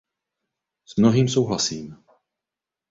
[0.85, 2.03] S mnohým souhlasím.